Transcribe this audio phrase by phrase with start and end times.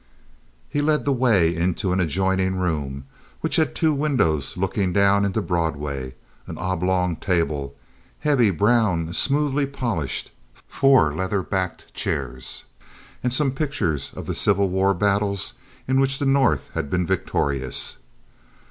[0.67, 3.05] He led the way into an adjoining room
[3.41, 6.15] which had two windows looking down into Broadway;
[6.47, 7.75] an oblong table,
[8.21, 10.31] heavy, brown, smoothly polished;
[10.67, 12.63] four leather backed chairs;
[13.21, 15.53] and some pictures of the Civil War battles
[15.87, 17.97] in which the North had been victorious.